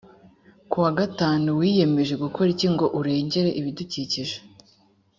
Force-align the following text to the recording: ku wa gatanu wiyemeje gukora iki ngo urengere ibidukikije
ku 0.69 0.77
wa 0.83 0.91
gatanu 0.99 1.47
wiyemeje 1.59 2.13
gukora 2.23 2.47
iki 2.55 2.67
ngo 2.73 2.85
urengere 2.99 3.49
ibidukikije 3.59 4.37